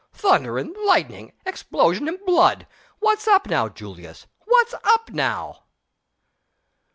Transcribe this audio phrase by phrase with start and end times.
[0.13, 1.31] "Thunder and lightning!
[1.45, 2.65] Explosion and blood!
[2.97, 4.25] What's up now, Julius?
[4.45, 5.65] What's up now?"